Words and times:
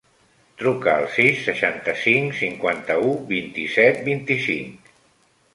Truca 0.61 0.93
al 0.93 1.03
sis, 1.17 1.43
seixanta-cinc, 1.49 2.33
cinquanta-u, 2.39 3.13
vint-i-set, 3.35 4.03
vint-i-cinc. 4.11 4.95